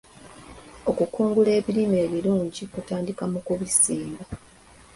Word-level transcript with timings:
Okukungula 0.89 1.49
ebirime 1.59 1.97
ebirungi 2.07 2.61
kutandikira 2.73 3.25
mu 3.31 3.39
kubisimba. 3.45 4.23